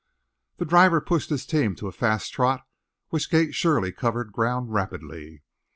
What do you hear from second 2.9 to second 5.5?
which gait surely covered ground rapidly.